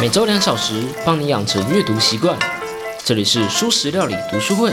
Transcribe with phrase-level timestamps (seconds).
[0.00, 2.34] 每周两小时，帮你养成阅读习惯。
[3.04, 4.72] 这里是舒食料理读书会。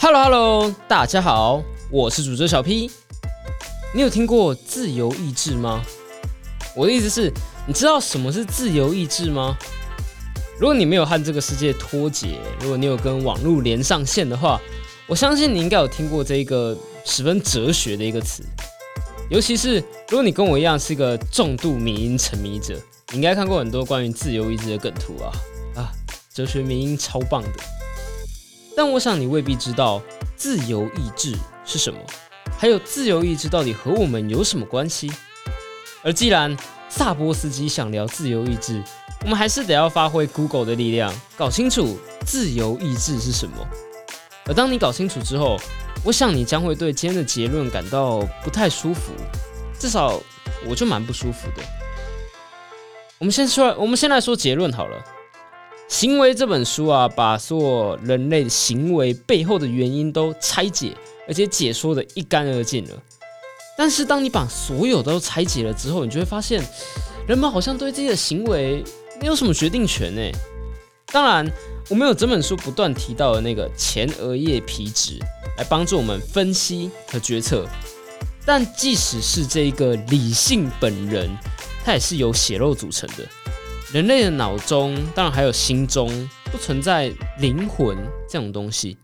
[0.00, 2.90] Hello Hello，大家好，我是主角小 P。
[3.94, 5.82] 你有听过自由意志吗？
[6.74, 7.30] 我的意思是，
[7.66, 9.54] 你知道什么是自由意志吗？
[10.58, 14.58] 如果你没有和这个世界脱节，如果你有跟网络连上线的话，
[15.06, 16.74] 我相信你应该有听过这一个
[17.04, 18.42] 十分哲学的一个词。
[19.30, 19.76] 尤其是
[20.08, 22.78] 如果你跟我一样是一个重度民音沉迷者，
[23.10, 25.32] 你应该看过很多关于自由意志的梗图啊
[25.74, 25.92] 啊，
[26.34, 27.50] 哲学民音超棒的。
[28.76, 30.02] 但我想你未必知道
[30.36, 31.34] 自由意志
[31.64, 31.98] 是什么，
[32.58, 35.10] 还有自由意志到底和我们有什么关系。
[36.02, 36.56] 而既然
[36.88, 38.82] 萨波斯基想聊自由意志，
[39.22, 43.56] 我们还是得要发挥 Google 的力量，搞清楚自由意志是什么。
[44.46, 45.56] 而当你搞清楚之后，
[46.04, 49.12] 我想你将会对今天的结论感到不太舒服，
[49.78, 50.20] 至少
[50.66, 51.62] 我就蛮不舒服的。
[53.18, 54.98] 我们先说，我们先来说结论好了。
[55.88, 60.92] 《行为》这本书啊，把所有人类行为背后的原因都拆解，
[61.28, 63.02] 而且解说的一干二净了。
[63.76, 66.62] 但是，当你把所有都拆解了之后，你就会发现，
[67.28, 68.82] 人们好像对自己的行为。
[69.20, 70.20] 没有什么决定权呢。
[71.12, 71.48] 当然，
[71.88, 75.16] 我们有整本书不断提到的那个前额叶皮质
[75.56, 77.68] 来帮助我们分析和决策。
[78.44, 81.30] 但即使是这个理性本人，
[81.84, 83.26] 它也是由血肉组成的。
[83.92, 87.96] 人类的脑中，当然还有心中，不存在灵魂
[88.28, 88.96] 这种东西。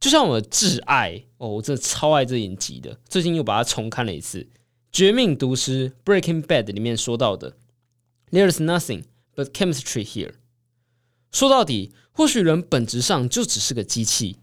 [0.00, 4.40] 就像我的挚爱哦，我真的超爱这影集的，最近又把它重看了一次，
[4.92, 7.56] 《绝命毒师》（Breaking Bad） 里面说到的
[8.30, 10.34] ：“There is nothing。” But chemistry here，
[11.32, 14.38] 说到底，或许人本质上就只是个机器，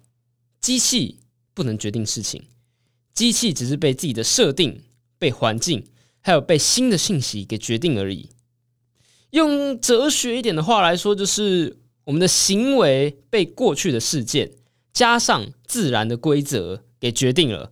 [0.62, 1.17] 机器
[1.54, 2.44] 不能决定事情，
[3.14, 4.84] 机器只是被自己的设定、
[5.17, 5.83] 被环境，
[6.22, 8.30] 还有被新的信息给决定而已。
[9.32, 14.52] 用哲学一点的话来说，就是我们的行为被过去的事件
[14.94, 17.71] 加上自然的规则给决定了，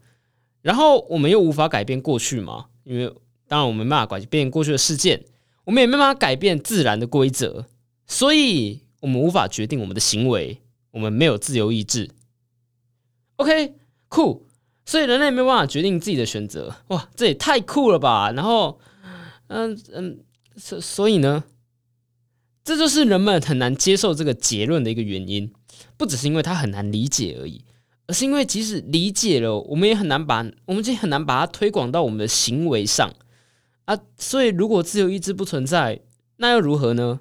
[0.62, 2.66] 然后我们又无法改变过去嘛？
[2.84, 3.14] 因为
[3.48, 5.24] 当然我们没办法改变过去的事件。
[5.66, 7.68] 我们也没办法改变自然的规则，
[8.08, 10.58] 所以我们无法决定我们的行为。
[10.90, 12.10] 我们没有自由意志。
[13.40, 13.76] OK，
[14.08, 14.46] 酷。
[14.86, 16.76] 所以人类没办法决定自己的选择。
[16.88, 18.32] 哇，这也太酷了吧！
[18.32, 18.80] 然后，
[19.48, 20.20] 嗯嗯，
[20.58, 21.44] 所所以呢，
[22.64, 25.54] 这就是人们很难接受这个结论的一个原因。
[25.96, 27.64] 不只是因为它很难理解而已，
[28.08, 33.14] 而是因为即使理解了，我们也很难把我们也很难把它推广到我们的行为上。
[33.86, 36.02] 啊，所以如果自由意志不存在，
[36.38, 37.20] 那又如何呢？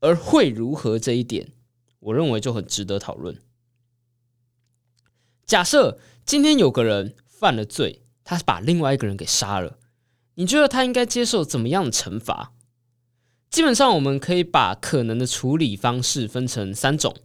[0.00, 1.48] 而会如何这一点，
[1.98, 3.36] 我认为就很值得讨论。
[5.48, 9.78] 假设今天有个人犯了罪，他把另外一个人给杀了，
[10.34, 12.52] 你觉得他应该接受怎么样的惩罚？
[13.48, 17.16] 基本上，我们可以把可能的处理方式分成三种：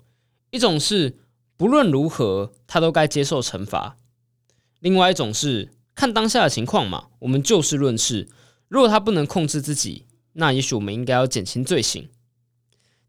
[0.52, 1.18] 一种是
[1.58, 3.98] 不论如何他都该接受惩罚；
[4.80, 8.30] 另外一种是看当下的情况嘛，我们就事论事。
[8.70, 12.08] 如果他不能控制自己，那也许我们应该要减轻罪行。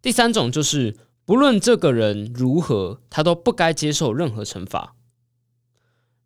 [0.02, 4.96] 第三种就是，不论这个人如何，他都不该接受任何惩罚。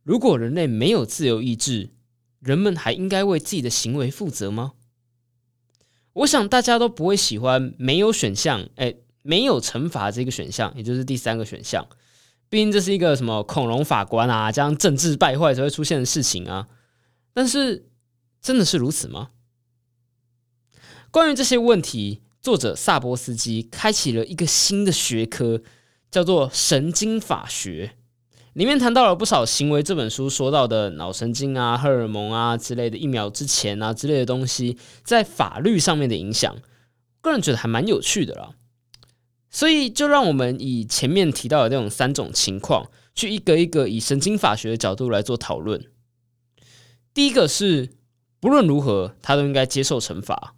[0.09, 1.91] 如果人类没有自由意志，
[2.41, 4.73] 人们还应该为自己的行为负责吗？
[6.15, 11.87] 我想大家都不会喜欢没有选项，哎，没有惩罚这个选项，也就是第三个选项。
[12.49, 16.69] 毕竟这是一个什么恐龙法官啊，这样政治败坏才会出现的事情啊。
[17.35, 17.85] 但是。
[18.41, 19.31] 真的是如此吗？
[21.11, 25.61] 关于这些问题，作者萨波斯基开启了一个新的学科，
[26.09, 27.98] 叫做神经法学。
[28.55, 36.57] 里面谈到了不少行为这本书说到的脑神经啊、荷尔蒙啊之类的，疫苗之前啊之类的东西，在法律上面的影响。
[37.21, 38.51] 个人觉得还蛮有趣的啦。
[39.51, 45.85] 所以，就让我们以前面提到的那种三种情况，去一个一个以神经法学的角度来做讨论。
[47.13, 47.91] 第一个是。
[48.41, 50.55] 不论如何，他都应该接受惩罚。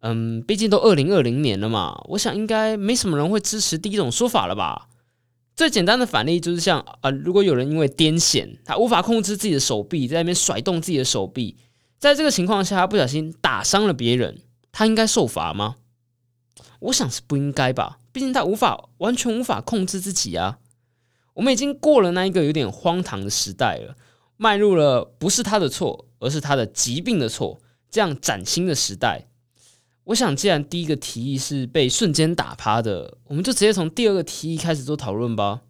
[0.00, 4.88] 嗯，毕竟都二零二零年了嘛，我想应该没什么人会支持第一种说法了吧？
[5.56, 11.56] 最简单的反例就是像啊，如果有人因为癫痫，他无法控制自己的手臂，在那边甩动自己的手臂，
[11.98, 15.76] 在这个情况下，他不小心打伤了别人，他应该受罚吗？
[16.80, 20.58] 我想是不应该吧，毕竟他无法完全无法控制自己啊。
[21.34, 23.96] 我们已经过了那一个有点荒唐的时代了，
[24.36, 26.04] 迈入了不是他的错。
[26.18, 27.60] 而是他的疾病的错，
[27.90, 29.28] 这样崭新的时代，
[30.06, 35.62] 我想，既然第一个提议是被瞬间打趴的，我们就直接从第二个提议开始做讨论吧。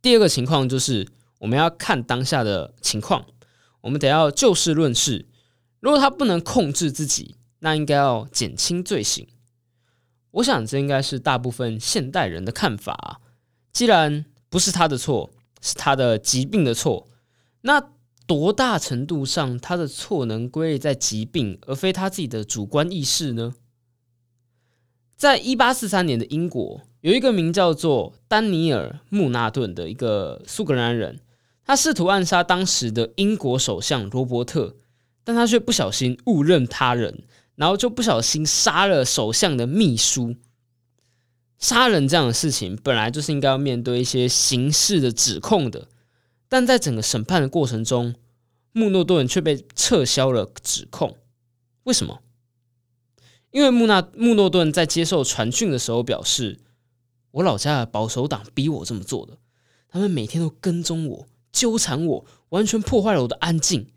[0.00, 1.06] 第二个情况就是，
[1.40, 3.26] 我们要看当下的情况，
[3.82, 5.26] 我们得要就事论事。
[5.80, 9.28] 如果他不能控制自己，那应该要减轻罪行。
[10.30, 13.20] 我想这应该是大部分现代人的看法。
[13.70, 15.30] 既然不是他的错，
[15.60, 17.06] 是他的疾病的错，
[17.60, 17.90] 那
[18.26, 23.54] 多大程度上他的错能归类在疾病，而非他自己的主观意识呢？
[25.16, 31.20] 在一八四三年的英国，有一个名叫做丹尼尔·穆纳顿的一个苏格兰人，
[31.64, 34.76] 他试图暗杀当时的英国首相罗伯特。
[35.26, 37.24] 但他却不小心误认他人，
[37.54, 40.36] 然后就不小心杀了首相的秘书。
[41.58, 45.88] 杀人这样的事情本来就是应该要面对一些刑事的指控的，
[46.54, 48.14] 但在整个审判的过程中，
[48.70, 51.16] 穆诺顿却被撤销了指控。
[51.82, 52.20] 为什么？
[53.50, 56.60] 因为穆纳穆诺顿在接受传讯的时候表示
[57.32, 59.36] ：“我老家的保守党逼我这么做的，
[59.88, 63.88] 他们每天都跟踪我、纠缠我，完全破坏了我的安静。”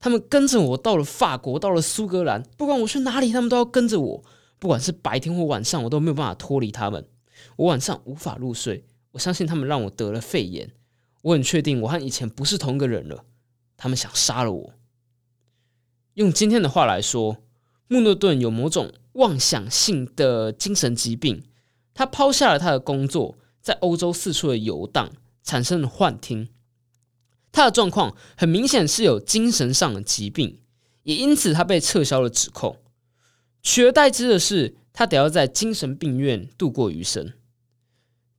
[0.00, 4.24] 他们跟着我到了法国，到了苏格兰，不管我去哪里，他们都要跟着我。
[4.58, 7.06] 不管是白天或晚上，我都没有办法脱离他们。
[7.56, 10.70] 我晚上无法入睡，我相信他们让我得了肺炎。
[11.26, 13.24] 我很确定我和以前不是同一个人了。
[13.76, 14.72] 他们想杀了我。
[16.14, 17.38] 用今天的话来说，
[17.88, 21.42] 穆诺顿有某种妄想性的精神疾病。
[21.92, 25.10] 他抛下了他的工作，在欧洲四处的游荡，
[25.42, 26.48] 产生了幻听。
[27.50, 30.60] 他的状况很明显是有精神上的疾病，
[31.02, 32.76] 也因此他被撤销了指控。
[33.62, 37.32] 取而代之的是，他得要在精神病院度过余生。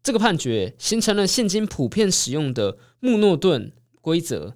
[0.07, 4.53] 这个判决形成了现今普遍使用的穆诺顿规则：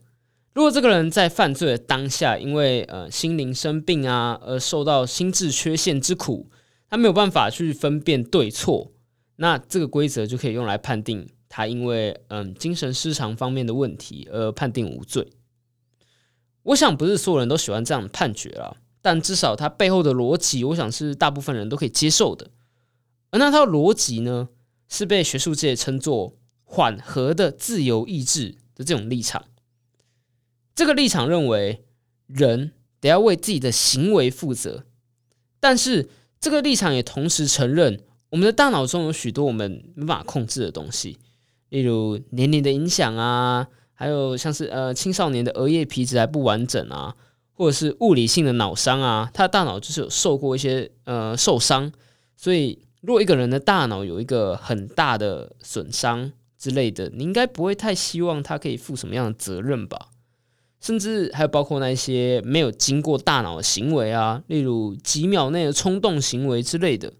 [0.53, 6.50] 如果这个人在犯罪的当下，因为呃心灵生病啊而受到心智缺陷之苦，
[6.89, 8.94] 他没有办法去分辨对错，
[9.36, 11.27] 那这个规则就可以用来判定。
[11.50, 15.33] 他因为嗯精神失常方面的问题而判定无罪。
[16.63, 22.51] 我想不是所有人都喜欢这样的判决啊，但至少他背后的逻辑，我想是大部分人都可以接受的。
[23.31, 24.48] 而那套逻辑呢，
[24.92, 26.36] 是被学术界称作
[26.66, 29.46] 缓和的自由意志的这种立场。
[30.76, 31.86] 这个立场认为
[32.28, 34.84] 人得要为自己的行为负责，
[35.62, 36.10] 但是
[36.42, 38.02] 这个立场也同时承认
[38.32, 41.18] 我们的大脑中有许多我们无法控制的东西。
[41.70, 47.16] 例如年龄的影响啊，还有像是呃青少年的额叶皮质还不完整啊，
[47.54, 51.92] 或者是物理性的脑伤啊，他的大脑就是有受过一些呃受伤，
[52.36, 60.09] 所以如果一个人的大脑有一个很大的损伤之类的，你应该不会太希望他可以负什么样的责任吧？
[60.80, 67.13] 甚至还有包括那些没有经过大脑的行为啊，例如几秒内的冲动行为之类的。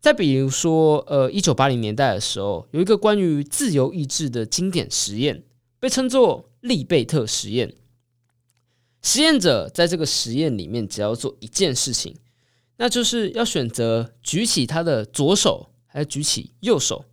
[0.00, 5.42] 再比如说，呃，一九八零年代的时候，有一个关于自由意志的经典实验，
[5.80, 7.74] 被称作利贝特实验。
[9.00, 12.14] 实验者在这个实验里面，只要做一件事情，
[12.76, 17.04] 那就是要选择举起他的左手，还是举起右手，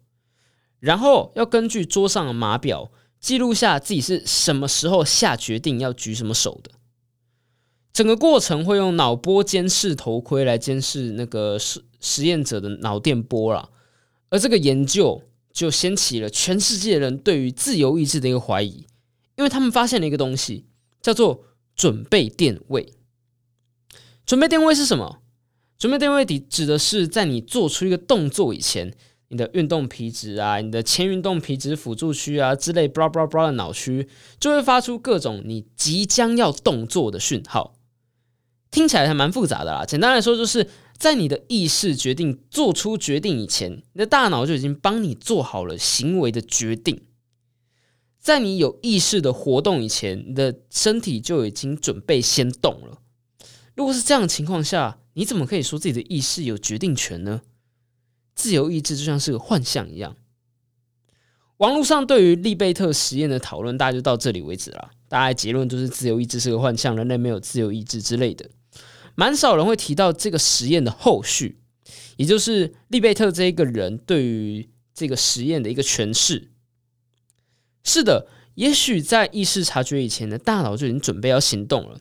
[0.80, 6.72] 然后要根据桌上的码表记录下自己是什么时候下决定要举什么手的。
[7.94, 13.70] 整个过程会用脑波监视头盔来监视那个实实验者的脑电波啦，
[14.30, 15.22] 而这个研究
[15.52, 18.88] 就掀起了全世界人对于自由意志的一个怀疑，
[19.36, 20.66] 因为他们发现了一个东西，
[21.02, 21.44] 叫做
[21.76, 22.94] 准备电位。
[24.26, 25.21] 准备电位是什么？
[25.82, 28.94] 准备定位底指的是在你做出一个动作以前，
[29.30, 34.08] 你的运动皮质啊、你的前运动皮质辅助区啊之类，blah blah blah 的脑区
[34.40, 37.74] 就会发出各种你即将要动作的讯号。
[38.70, 39.84] 听起来还蛮复杂的啦。
[39.84, 40.70] 简单来说，就是
[41.00, 47.02] 在你的意识决定做出决定以前，你的大脑就已经帮你做好了行为的决定。
[48.20, 53.00] 在你有意识的活动以前，你的身体就已经准备先动了。
[53.74, 57.42] 如果是这样的情况下，你怎么可以说自己的意识有决定权呢？
[58.34, 60.16] 自由意志就像是个幻象一样。
[61.58, 64.92] 网络上对于利贝特实验的讨论，大家就到这里为止了。
[65.08, 68.50] 大概结论就是自由意志是个幻象，人类没有自由意志之类的。
[69.14, 71.60] 蛮少人会提到这个实验的后续，
[72.16, 76.50] 也就是利贝特这一个人对于这个实验的一个诠释。
[77.84, 82.00] 是的，也许在意识察觉以前的大脑就已经准备要行动了，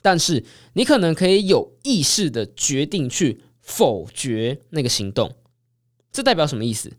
[0.00, 5.36] 但是你可能可以有意识的决定去否决那个行动。
[6.10, 6.92] 这代表什么意思？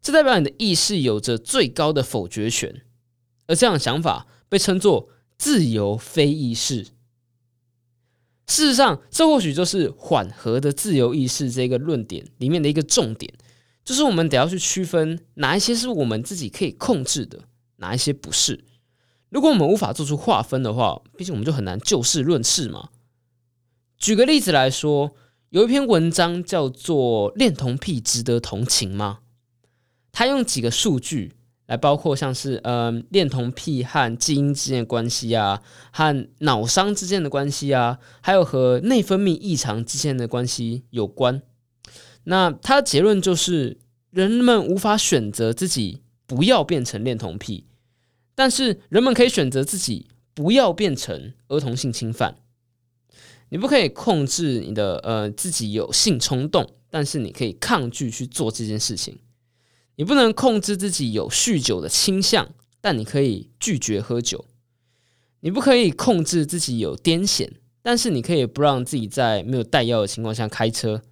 [0.00, 2.82] 这代表你的意识有着最高的否决权，
[3.46, 6.88] 而这样的想法被称作自由非意识。
[8.48, 13.32] 事实上，这或许就是缓和的自由意识这个论点里面的一个重点，
[13.84, 17.44] 就是我们得要去区分哪一些是我们自己可以控制的，
[17.76, 18.64] 哪一些不是。
[19.32, 22.90] 如果我们无法做出划分的话，毕竟我们就很难就事论事嘛。
[23.96, 25.14] 举个例子来说，
[25.48, 29.20] 有一篇文章叫做《恋童癖值得同情吗》，
[30.12, 31.32] 他用几个数据。
[31.66, 41.40] 来包括像是呃恋童癖和基因之间的关系啊，和脑伤之间的关系啊，还有和内分泌异常之间的关系有关。
[42.24, 43.78] 那他的结论就是，
[44.10, 47.64] 人们无法选择自己不要变成恋童癖，
[48.34, 52.36] 但是人们可以选择自己不要变成儿童性侵犯。
[53.50, 59.18] 你不可以控制你的呃自己有性冲动，但是你可以抗拒去做这件事情。
[59.96, 62.48] 你不能控制自己有酗酒的倾向，
[62.80, 64.46] 但你可以拒绝喝酒；
[65.40, 67.46] 你不可以控制自己有癫痫，
[67.82, 71.02] 但是你可以不让自己在没有带药的情况下开车。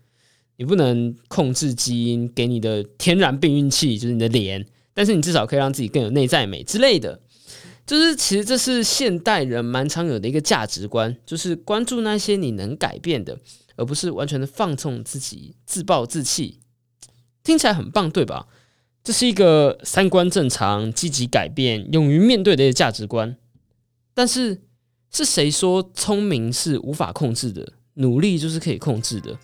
[0.57, 4.67] 你不能控制基因给你的天然避孕器，就是你的脸，
[5.01, 7.19] 但是你至少可以让自己更有内在美之类的。
[7.87, 13.39] 就是其实这是现代人蛮常有的一个价值观，就是关注那些你能改变的，
[13.77, 16.61] 而不是完全的放纵自己、自暴自弃。
[17.43, 18.47] 听起来很棒，对吧？
[19.03, 23.35] 这是一个三观正常、积极改变、勇于面对的一个价值观。
[24.13, 24.61] 但是，
[25.11, 27.73] 是谁说聪明是无法控制的？
[27.95, 29.35] 努力就是可以控制的。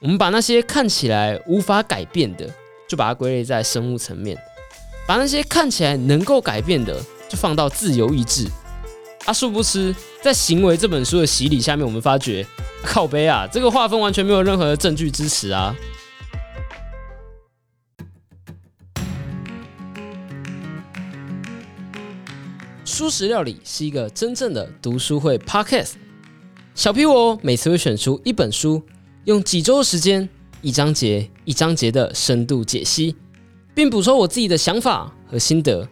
[0.00, 2.48] 我们把那些看起来无法改变的，
[2.88, 4.36] 就把它归类在生物层面；
[5.08, 8.46] 把那些看起来能够改变的，就放到自由意志。
[9.24, 12.46] 啊，殊不知，在《行为》这本书的洗礼下面，我们发觉，
[12.84, 15.74] 靠背啊，这个划分完全没有任何的证据支持啊。
[22.84, 25.92] 书食料理是一个真正的读书会 podcast。
[26.74, 28.82] 小皮我每次会选出一本书，
[29.24, 30.28] 用几周的时间，
[30.60, 33.16] 一章节一章节的深度解析，
[33.78, 35.88] 并补充我自己的想法和心得。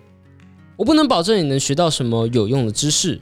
[0.74, 3.20] 我不能保证你能学到什么有用的知识，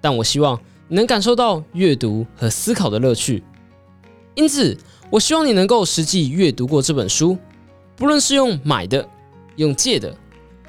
[0.00, 3.42] 但我希望你能感受到阅读和思考的乐趣。
[4.36, 4.78] 因此，
[5.10, 7.36] 我希望你能够实际阅读过这本书，
[7.96, 9.08] 不论是用买的，
[9.56, 10.16] 用借的。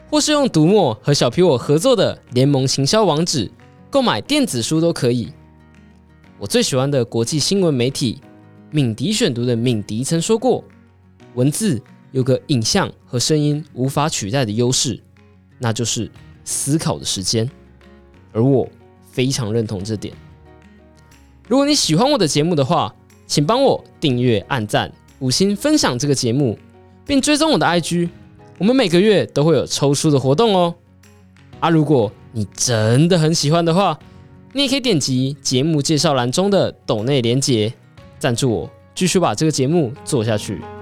[0.09, 3.51] 或是用读墨和小皮我合作的联盟行销网址
[3.91, 5.31] 购买电子书都可以。
[6.39, 8.19] 我最喜欢的国际新闻媒体
[8.71, 10.63] 敏迪选读的敏迪曾说过
[11.35, 11.79] ：“文字
[12.11, 14.99] 有个影像和声音无法取代的优势，
[15.59, 16.09] 那就是
[16.43, 17.49] 思考的时间。”
[18.33, 18.67] 而我
[19.11, 20.13] 非常认同这点。
[21.47, 22.93] 如果你喜欢我的节目的话，
[23.25, 26.57] 请帮我订阅、按赞、五星分享这个节目，
[27.05, 28.09] 并追踪我的 IG。
[28.57, 30.75] 我们每个月都会有抽书的活动哦，
[31.59, 33.97] 啊，如果你真的很喜欢的话，
[34.53, 37.73] 你也可以点击节目介绍栏中的抖内连结，
[38.19, 40.76] 赞助我，继续把这个节目做下去。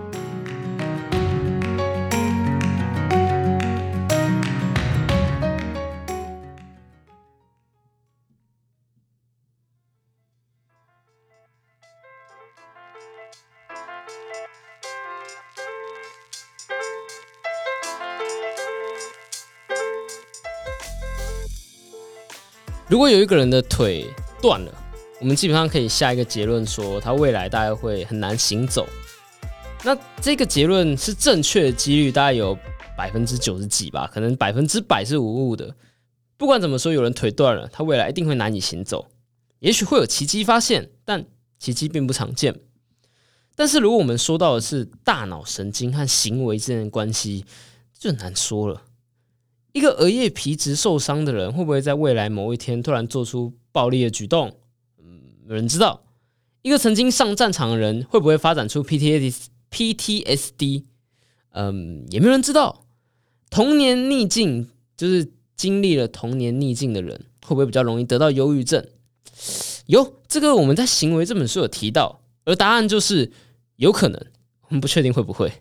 [22.87, 24.05] 如果有一个人的腿
[24.39, 24.71] 断了，
[25.19, 28.87] 我们基本上可以下一个结论说，他未来大概会很难行走。
[29.83, 32.55] 那这个结论是正确的几率大概有
[32.95, 35.75] 百分之九十几吧，可能百分之百是无误的。
[36.37, 39.07] 不管怎么说，有人腿断了，他未来一定会难以行走。
[39.59, 41.25] 也许会有奇迹发现，但
[41.57, 42.59] 奇迹并不常见。
[43.55, 47.45] 但是如果我们说到的是大脑神经和行为之间的关系，
[47.97, 48.83] 就难说了。
[49.75, 54.55] 一个额叶皮质受伤的人，会不会在未来某一天突然做出暴力的举动？
[54.97, 56.01] 嗯，没人知道。
[56.61, 60.85] 一个曾经上战场的人，会不会发展出 PTSD？
[61.49, 62.85] 嗯，也没有人知道。
[63.49, 68.87] 童年逆境，就是经历了童年逆境的人，会不会比较容易得到忧郁症？
[69.87, 73.33] 有，这个我们在行为这本书有提到，而答案就是
[73.75, 74.25] 有可能，
[74.69, 75.51] 我们不确定会不会。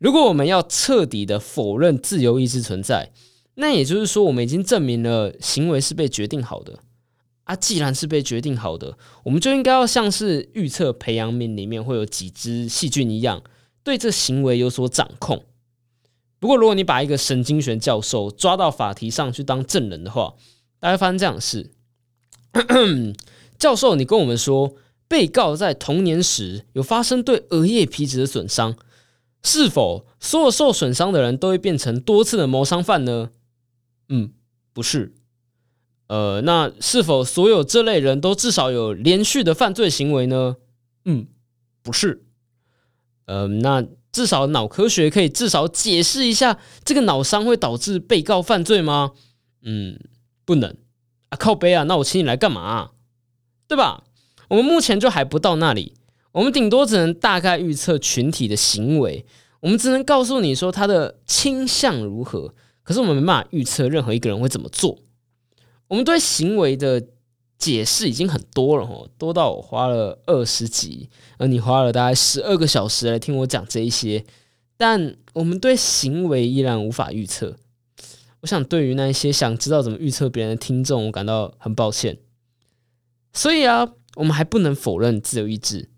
[0.00, 3.12] 如果我们要彻底的否认自由意志存在，
[3.56, 6.78] 那也就是说，我们已经证明了行为是被决定好的
[7.44, 7.54] 啊。
[7.54, 13.42] 既然是被决定好的，我们就应该要像是预测培养皿里面会有几只细菌一样，
[13.84, 15.44] 对这行为有所掌控。
[16.38, 20.32] 不过，如果你把一个神经学教授抓到法庭上去当证人的话，
[20.78, 21.70] 大家发生这样的事：
[23.60, 24.72] 教授，你跟我们说，
[25.06, 28.74] 被告在童年时有发生对额叶皮质的损伤。
[29.42, 33.30] 是否所有受损伤的人都会变成多次的谋伤犯呢？
[34.08, 34.32] 嗯，
[34.72, 35.14] 不是。
[36.08, 40.56] 呃，那是否所有这类人都至少有连续的犯罪行为呢？
[41.04, 41.28] 嗯，
[41.82, 42.24] 不是。
[43.26, 49.12] 呃，那至少脑科学可以至少解释一下这个脑伤会导致被告犯罪吗？
[49.62, 50.00] 嗯，
[50.44, 50.76] 不能
[51.28, 52.90] 啊，靠背啊，那我请你来干嘛？
[53.68, 54.02] 对吧？
[54.48, 55.94] 我们目前就还不到那里，
[56.32, 59.24] 我们顶多只能大概预测群体的行为，
[59.60, 64.98] 我们只能告诉你说他的倾向如何，可是我们没办法预测任何一个人会怎么做。
[65.88, 67.06] 我们对行为的。
[67.60, 74.24] 解释已经很多了吼，多到我花了二十集，而你花了大概十二个小时来听我讲这一些。
[74.78, 77.58] 但我们对行为依然无法预测。
[78.40, 82.16] 我想对于那些想知道怎么预测别人的听众，我感到很抱歉。
[83.34, 85.90] 所以啊，我们还不能否认自由意志，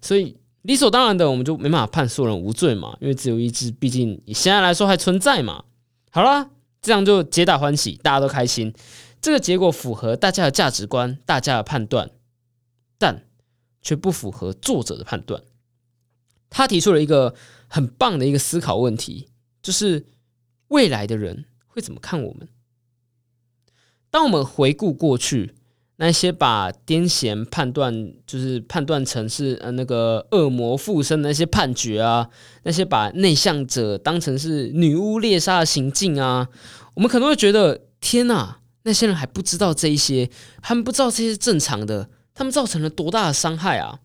[0.00, 2.96] 所以理所当然的，我们就没办法判所有人无罪嘛。
[3.00, 5.64] 因为自由意志毕竟以现在来说还存在嘛。
[6.10, 6.50] 好啦，
[6.82, 8.74] 这样就皆大欢喜，大家都开心。
[9.20, 12.10] 这个结果符合大家的价值观、大家的判断，
[12.98, 13.26] 但
[13.82, 15.42] 却不符合作者的判断。
[16.48, 17.34] 他提出了一个
[17.68, 19.28] 很棒的一个思考问题，
[19.62, 20.06] 就是
[20.68, 22.48] 未来的人会怎么看我们？
[24.10, 25.54] 当我们回顾过去，
[26.02, 32.26] 那些把癫痫判断就是判断成是呃那个恶魔附身的那些判决啊，
[32.62, 36.48] 那些把内向者当成是女巫猎杀的行径啊，
[36.94, 38.60] 我们可能会觉得天哪！
[38.84, 40.30] 那些人还不知道这一些，
[40.62, 44.00] 他们不知道这些是正常的，他们造成了多大的伤害啊！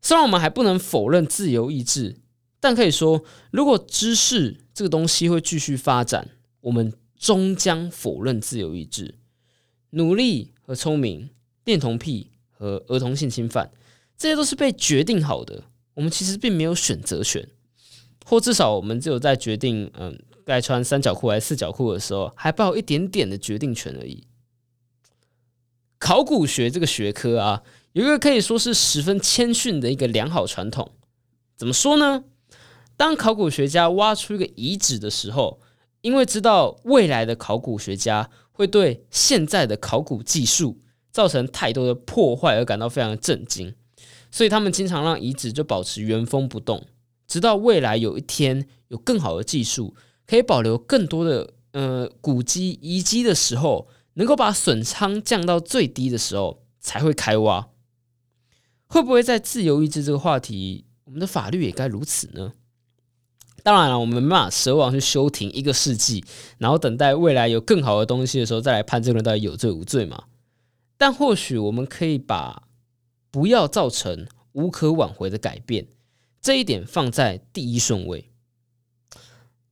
[0.00, 2.16] 虽然我们还不能否认自由意志，
[2.58, 6.30] 但可以说，如果知识这个东西会继续发展，
[6.62, 9.16] 我们终将否认自由意志。
[9.90, 11.30] 努力和聪明、
[11.64, 13.70] 恋童癖和儿童性侵犯，
[14.18, 15.62] 这些都是被决定好的，
[15.94, 17.48] 我们其实并没有选择权，
[18.24, 20.18] 或至少我们只有在决定，嗯。
[20.46, 24.28] 该穿三角裤还是四角裤的时候，还抱有一点点的决定权而已。
[25.98, 30.92] 考古学这个学科啊，有一个可以说是十分谦逊的一个良好传统。
[31.56, 32.22] 怎么说呢？
[32.96, 35.60] 当考古学家挖出一个遗址的时候，
[36.00, 40.80] 因为知道未来的考古学家会对现在的考古技术
[41.12, 43.74] 造成太多的破坏而感到非常的震惊，
[44.30, 46.86] 所以他们经常让遗址就保持原封不动，
[47.28, 49.94] 直到未来有一天有更好的技术。
[50.26, 57.68] 可以保留更多的呃古迹遗迹的时候，能够把损伤降到最低的时候，才会开挖。
[58.86, 62.54] 会不会在自由意志这个话题，我们的法律也该如此呢？
[63.66, 66.24] 当然了，我们没办法奢望去休庭一个世纪，
[66.58, 70.22] 然后等待未来有更好的东西的时候再来判这个人到底有罪无罪嘛？
[70.96, 72.62] 但或许我们可以把
[73.32, 75.88] 不要造成无可挽回的改变
[76.40, 78.30] 这一点放在第一顺位。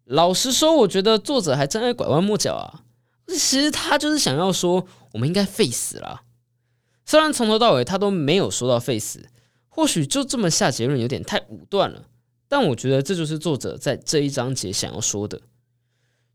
[0.02, 2.82] 老实说，我觉得作者还真爱拐弯抹角啊。
[3.28, 6.22] 其实他就是想要说，我们应该废死了。
[7.06, 9.28] 虽然从头到尾他都没有说到废死，
[9.68, 12.08] 或许就这么下结论有点太武断了。
[12.54, 15.40] 但我觉得这就是作者在这一章节想要说的。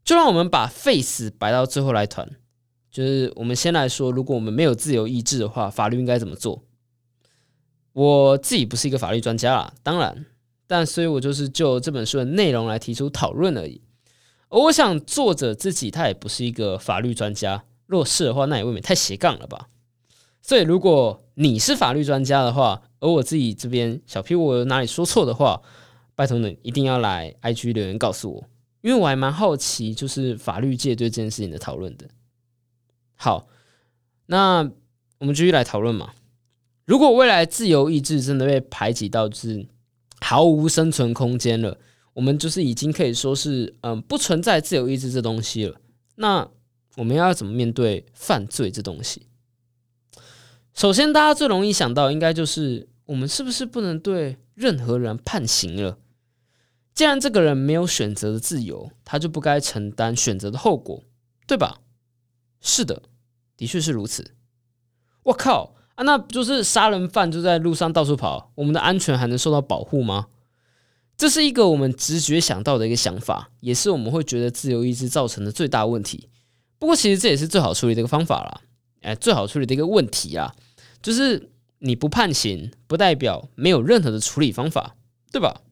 [0.04, 2.36] 就让我们把 face 摆到最后来谈。
[2.90, 6.62] 就是我们先来说，如果我们没有自由意志的话，法律应该怎么做？
[7.94, 10.26] 我自己不是一个法律专家啦，当然。
[10.66, 13.80] 但所以，我就是就这本书的内容来提出讨论而已。
[14.50, 19.68] 而我想，作者自己他也不是一个法律专家，若是的话，那也未免太斜杠了吧。
[20.42, 25.62] 所以，如果你是法律专家的话，而我自己这边小 P 我哪里说错的话，
[26.20, 28.44] 拜托你一定要来 IG 留言告诉我，
[28.82, 32.06] 因为我还蛮好奇，就是法律界对这件事情的讨论的。
[33.14, 33.48] 好，
[34.26, 34.70] 那
[35.18, 36.12] 我们继续来讨论嘛。
[36.84, 39.66] 如果未来自由意志真的被排挤到，就是。
[40.22, 41.78] 毫无生存空间了，
[42.12, 45.80] 我们就是已经可以说是，嗯，不存在自由意志这东西了。
[46.16, 46.46] 那
[46.96, 49.22] 我们要怎么面对犯罪这东西？
[50.74, 55.96] 首先，大家最容易想到应该就是我们是不是不能对任何人判刑了？
[57.00, 61.02] 既然这个人没有选择的自由，他就不该承担选择的后果，
[61.46, 61.80] 对吧？
[62.60, 63.04] 是的，
[63.56, 64.32] 的确是如此。
[65.22, 66.04] 我靠啊！
[66.04, 70.26] 那不就是杀人犯就在路上到处跑，我们的安全还能受到保护吗？
[71.16, 76.28] 这是一个我们直觉想到的一个想法，也是我们会觉得自由意志造成的最大问题。
[76.78, 78.60] 不过，其实这也是最好处理的一个方法啦。
[79.00, 80.54] 哎，最好处理的一个问题啊，
[81.00, 84.96] 就是你不判刑，不代表没有任何的处理方法，
[85.32, 85.62] 对吧？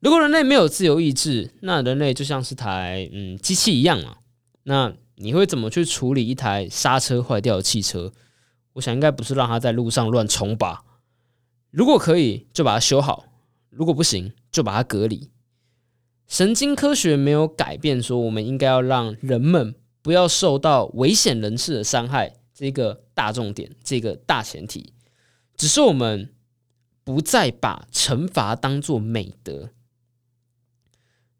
[0.00, 4.18] 如果人类没有自由意志，那人类就像是台嗯机器一样嘛。
[4.62, 8.12] 那你会怎么去处理一台刹车坏掉的汽车？
[8.74, 10.84] 我想应该不是让它在路上乱冲吧？
[11.70, 13.24] 如果可以，就把它修好；
[13.70, 15.30] 如果不行，就把它隔离。
[16.28, 24.92] 神经科学没有改变，说我们应该要让人们不要受到危险人士的伤害，这个大重点，这个大前提，
[25.56, 26.32] 只是我们
[27.02, 29.70] 不再把惩罚当做美德，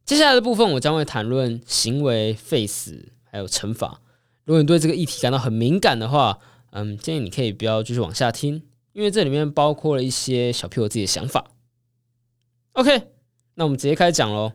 [0.08, 4.00] 接下来的部分，我将会谈论行为、face 还有惩罚。
[4.46, 6.38] 如果你对这个议题感到很敏感的话，
[6.70, 8.62] 嗯，建议你可以不要继续往下听，
[8.94, 11.50] 因为这里面包括了一些小屁我自己的想法。
[12.72, 13.08] OK，
[13.56, 14.52] 那我们直接开始讲喽。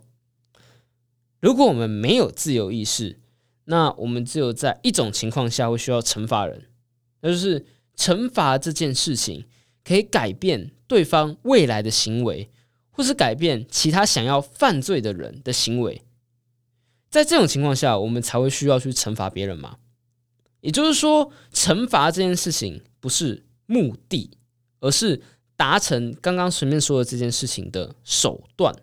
[1.40, 3.20] 如果我们没有自由意识，
[3.66, 6.66] 那我们只有在一种情况下会需要惩罚人，
[7.22, 7.64] 那就是
[7.96, 9.46] 惩罚这件事情
[9.84, 12.50] 可以改变对方未来的行为。
[12.96, 16.04] 或是改变其他想要犯罪的人的行为，
[17.10, 19.78] 在这种情况下，我们才会需要去惩罚别人嘛？
[20.62, 24.38] 也就是说，惩罚这件事情不是目的，
[24.80, 25.22] 而是
[25.58, 28.76] 达成刚刚前面说的这件事情的手段。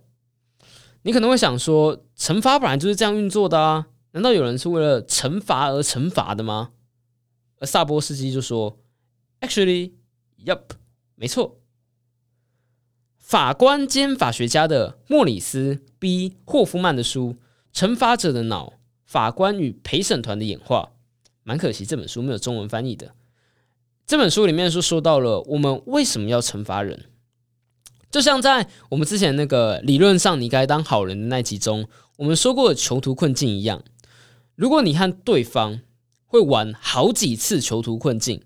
[1.02, 3.86] 你可能会想说，惩罚本来就是这样运作的啊？
[4.10, 6.72] 难道有人是为了惩罚而惩罚的吗？
[7.60, 8.76] 而萨波斯基就说
[9.40, 10.62] ：“Actually，Yup，
[11.14, 11.59] 没错。”
[13.30, 17.36] 法官兼法学家的莫里斯 ·B· 霍夫曼的书
[17.78, 18.72] 《惩罚者的脑：
[19.04, 20.90] 法官与陪审团的演化》，
[21.44, 23.14] 蛮可惜这本书没有中文翻译的。
[24.04, 27.04] 这本书里面是说到了我们为什么要惩罚人，
[28.10, 33.84] 就像在我们之前那个理论上你该当好人的那集中，我们说过的囚徒困境一样。
[34.56, 35.78] 如果你和对方
[36.26, 38.42] 会玩好几次囚徒困境，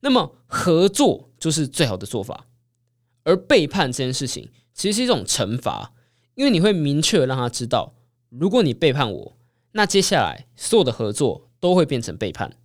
[0.00, 2.44] 那么合作就是最好的做法。
[3.28, 5.92] 而背叛这件事情其实是一种惩罚，
[6.34, 7.92] 因为你会明确让他知道，
[8.30, 9.36] 如果你背叛我，
[9.72, 12.56] 那接下来所有的合作都会变成背叛。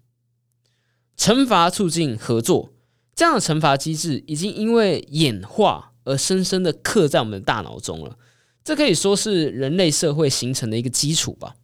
[1.17, 2.71] 惩罚促进合作，
[3.13, 8.17] 这样的惩罚机制已经因为演化而深深的刻在我们的大脑中了，
[8.63, 11.58] 这可以说是人类社会形成的一个基础吧。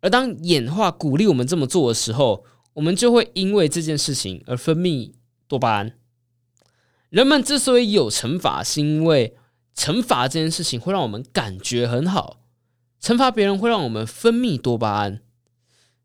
[0.00, 5.12] 而当演化鼓励我们这么做的时候，我们就会因为这件事情而分泌
[5.46, 5.97] 多巴胺。
[7.10, 9.34] 人们之所以有惩罚，是因为
[9.74, 12.40] 惩罚这件事情会让我们感觉很好。
[13.00, 15.22] 惩罚别人会让我们分泌多巴胺，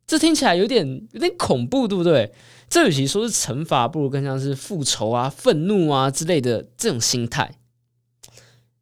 [0.06, 2.32] 这听起来有点有点恐怖，对不对？
[2.70, 7.60] 这与其说是惩罚，不如更像是复仇啊、愤怒啊之类的这种心态。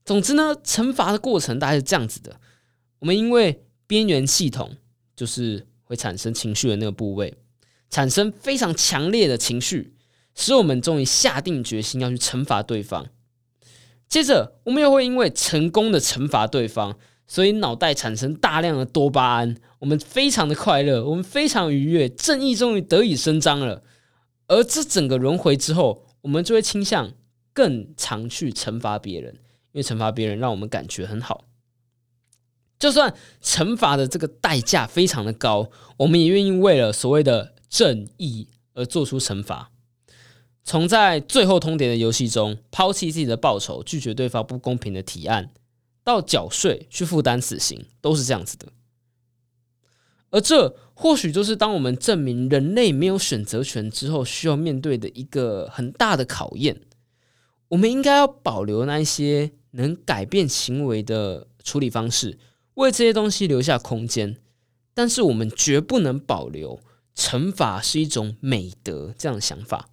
[0.03, 2.39] 总之呢，惩罚的过程大概是这样子的：
[2.99, 4.77] 我们因为边缘系统，
[5.15, 7.34] 就是会产生情绪的那个部位，
[7.89, 9.93] 产生非常强烈的情绪。
[10.35, 13.07] 使我们终于下定决心要去惩罚对方，
[14.07, 23.83] 接着我们又会因为成功的惩罚对方，所以脑袋产生大量的多巴胺，我们非常的快乐，我们非常愉悦，正义终于得以伸张了。
[24.47, 27.13] 而这整个轮回之后，我们就会倾向
[27.53, 29.33] 更常去惩罚别人，
[29.71, 31.45] 因为惩罚别人让我们感觉很好。
[32.77, 39.71] 就算惩罚的这个代价非常的高，我们也愿意为了所谓的正义而做出惩罚。
[40.63, 45.50] 从在最后通牒的游戏中抛弃自己的报酬，拒绝对方不公平的提案，
[46.04, 48.67] 到缴税去负担死刑，都是这样子的。
[50.30, 56.82] 而这或许就是当我们证明人类没有选择权之后，需要面对的一个很大的考验。
[57.69, 62.38] 我们应该要保留那一些能改变行为的处理方式，
[62.76, 64.38] 为这些东西留下空间。
[64.93, 66.80] 但是我们绝不能保留
[67.15, 69.89] 惩罚是一种美德这样的想法。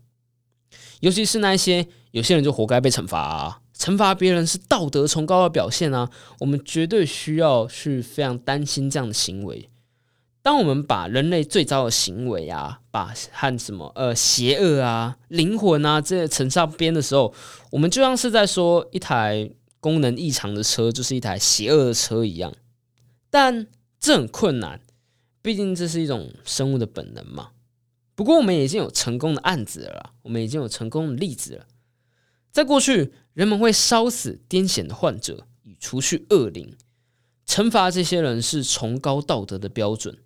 [1.00, 9.68] 尤其是那些有些人就活该被惩罚啊，惩罚别人是道德崇高的表现啊，我们绝对需要去非常担心这样的行为。
[10.40, 17.34] 当我们把人类最糟的行为啊，把和什么呃邪恶啊、灵魂啊这些扯上边的时候，
[17.70, 22.52] 我们就像是在说一台功能异常的车就是一台邪恶的车一样。
[23.28, 23.66] 但
[24.00, 24.80] 这很困难，
[25.42, 27.50] 毕竟这是一种生物的本能嘛。
[28.18, 31.68] 不过，我们已经有成功的案子了，我们已经有成功的例子了。
[32.50, 36.76] 在过去，人们会烧死癫痫的患者以除去恶灵，
[37.46, 40.18] 惩罚这些人是崇高道德的标准。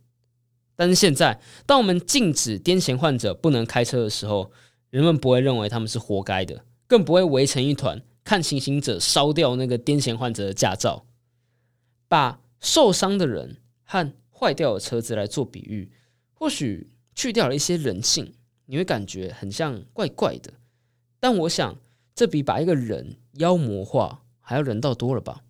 [0.75, 4.51] 但是现在，当我们禁止癫痫患者不能开车的时候，
[4.89, 11.05] 人们不会认为他们是活该的，更不会围成一团看行刑者烧掉那个癫痫患者的驾照。
[12.09, 15.93] 把受伤的人和坏掉的车子来做比喻，
[16.33, 16.89] 或许。
[17.15, 18.35] 去掉了一些人性，
[18.67, 20.53] 你会感觉很像怪怪的。
[21.21, 21.77] 但我想，
[22.15, 25.43] 这比把一个人妖魔化还要人道多了吧？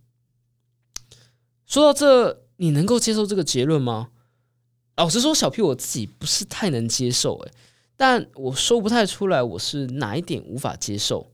[1.65, 4.11] 说到这，你能够接受这个结论吗？
[4.97, 7.53] 老实说，小 P 我自己不是太能接受，诶，
[7.97, 11.33] 但我说不太出来我是哪一点无法接受。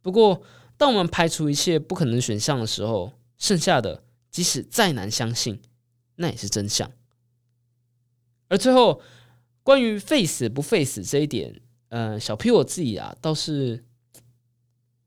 [0.00, 0.42] 不过，
[0.76, 5.60] 当我们排除一切不可能选项的时候，剩下的即使再难相信，
[6.14, 6.90] 那也是真相。
[8.48, 9.02] 而最后。
[9.70, 13.84] 关于废死不废死这一点，呃，小 P 我自己啊，倒是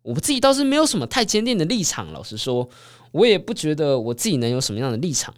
[0.04, 2.14] 我自己倒是没有什么太坚定的立场。
[2.14, 2.70] 老实说，
[3.12, 5.36] 我也不觉得我自己能有什么样的立场。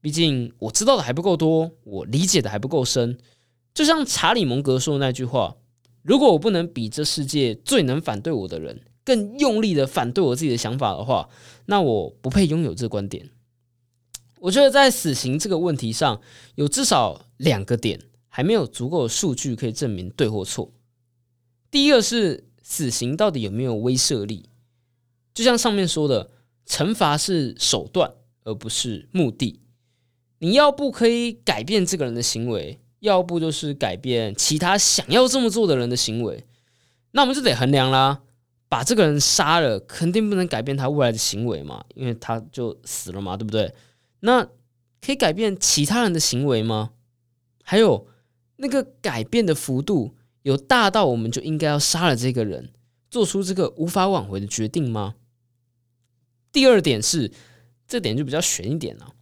[0.00, 3.16] 毕竟我知道的还不够多，我理解的还不够深。
[3.72, 5.54] 就像查理蒙格说的那句话
[6.02, 11.28] ：“如果我不能比这世界最能反对我的人更用力的反对我自己的想法的话，
[11.66, 13.30] 那我不配拥有这观点。”
[14.42, 16.20] 我觉得在死刑这个问题上，
[16.56, 18.00] 有至少两个点
[18.38, 20.72] 还没有足够的数据可以证明对或错。
[21.72, 24.48] 第一个是死刑到底有没有威慑力？
[25.34, 26.30] 就像上面说的，
[26.64, 28.12] 惩罚是手段
[28.44, 29.60] 而不是目的。
[30.38, 32.80] 你要不可以改变这个人的行为。
[33.00, 36.46] 要不就是改变其他想要这么做的人的行为，
[37.10, 38.22] 那我们就得衡量啦。
[38.68, 43.74] 把这个人杀了，肯定不能改变他未来的行为嘛，因为他就死了嘛，对不对？
[44.20, 44.44] 那
[45.00, 46.90] 可以改变其他人的行为吗？
[47.64, 48.06] 还有
[48.58, 52.70] 那个改变的幅度有大到我们就应该要杀了这个人，
[53.10, 55.14] 做出这个无法挽回的决定吗？
[56.52, 57.32] 第二点是，
[57.86, 59.14] 这点就比较悬一点了。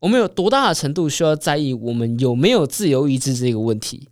[0.00, 4.08] 我们有多大的程度需要在意我们有没有自由意志这个问题？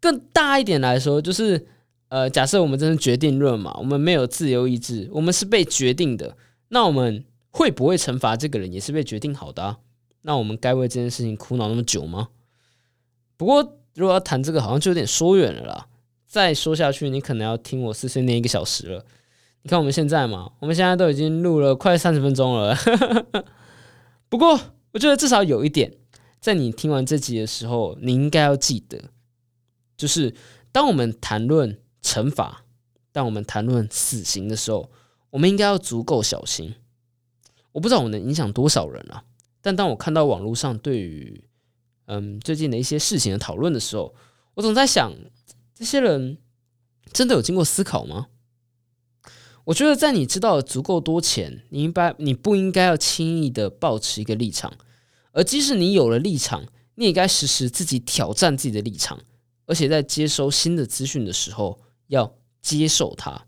[0.00, 1.66] 更大一点来说，就是
[2.08, 6.36] 呃，假设我们真的决定论嘛，我们没有自由意志，我们是被决定的，
[6.68, 9.76] 那我们会不会惩罚这个人也是被决定好的？
[10.22, 12.30] 那我们该为这件事情苦恼那么久吗？
[13.40, 15.86] 不过如果要谈这个，好像就有点说远了啦。
[16.26, 19.06] 再说下去，你可能要听我碎碎念一个小时了。
[19.62, 22.76] 你看我们现在嘛，我们现在都已经录了快三十分钟了，
[24.28, 24.60] 不过。
[24.92, 25.94] 我觉得至少有一点，
[26.40, 29.00] 在你听完这集的时候，你应该要记得，
[29.96, 30.34] 就是
[30.72, 32.64] 当我们谈论惩罚，
[33.12, 34.90] 当我们谈论死刑的时候，
[35.30, 36.74] 我们应该要足够小心。
[37.70, 39.22] 我不知道我能影响多少人啊，
[39.62, 41.44] 但当我看到网络上对于
[42.12, 44.12] 嗯最近的一些事情的讨论的时候，
[44.54, 45.14] 我总在想，
[45.72, 46.38] 这些人
[47.12, 48.26] 真的有经过思考吗？
[49.66, 54.76] 我觉得，在你知道足够多前，你应该你不应该要轻易的保持一个立场，
[55.30, 59.20] 而即使你有了立场，你也该时时自己挑战自己的立场，
[59.66, 63.46] 而且在接收新的资讯的时候要接受它。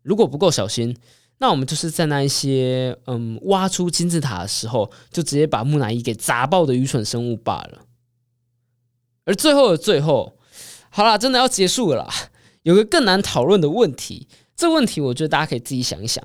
[0.00, 0.96] 如果不够小心，
[1.38, 7.84] 那我们就是在那一些嗯挖出金字塔的时候，就直接把木乃伊给砸爆的愚蠢生物罢了。
[9.24, 10.36] 而最后的最后，
[10.90, 12.08] 好啦，真的要结束了，
[12.62, 14.26] 有个更难讨论的问题。
[14.56, 16.24] 这问题，我觉得大家可以自己想一想。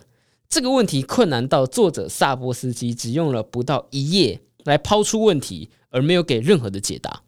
[0.50, 7.24] 这个问题困难到作者萨波斯基只用了不到一页来抛出问题，而没有给任何的解答。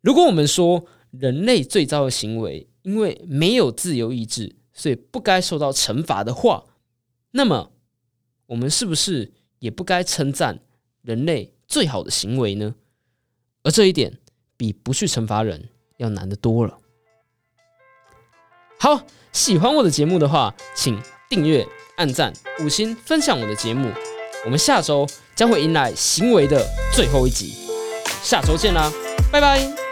[0.00, 6.64] 如果我们说人类最糟的行为，因为没有自由意志，所以不该受到惩罚的话，
[7.32, 7.72] 那么
[8.46, 10.60] 我们是不是也不该称赞
[11.02, 12.74] 人类最好的行为呢？
[13.62, 14.18] 而这一点
[14.56, 16.78] 比不去惩罚人要难得多了。
[18.78, 19.06] 好。
[19.30, 21.64] 喜欢我的节目的话，请订阅、
[21.98, 23.92] 按赞、五星、分享我的节目。
[24.44, 27.52] 我们下周将会迎来行为的最后一集，
[28.22, 28.90] 下周见啦，
[29.30, 29.87] 拜拜。